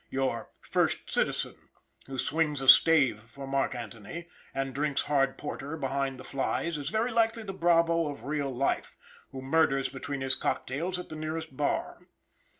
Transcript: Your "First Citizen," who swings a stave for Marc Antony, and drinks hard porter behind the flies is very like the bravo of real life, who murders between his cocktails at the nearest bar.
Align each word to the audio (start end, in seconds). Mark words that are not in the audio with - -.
Your 0.09 0.49
"First 0.61 1.11
Citizen," 1.11 1.53
who 2.07 2.17
swings 2.17 2.59
a 2.59 2.67
stave 2.67 3.19
for 3.19 3.45
Marc 3.45 3.75
Antony, 3.75 4.27
and 4.51 4.73
drinks 4.73 5.03
hard 5.03 5.37
porter 5.37 5.77
behind 5.77 6.19
the 6.19 6.23
flies 6.23 6.75
is 6.75 6.89
very 6.89 7.11
like 7.11 7.33
the 7.35 7.53
bravo 7.53 8.07
of 8.09 8.23
real 8.23 8.49
life, 8.49 8.97
who 9.31 9.43
murders 9.43 9.89
between 9.89 10.21
his 10.21 10.33
cocktails 10.33 10.97
at 10.97 11.09
the 11.09 11.15
nearest 11.15 11.55
bar. 11.55 12.07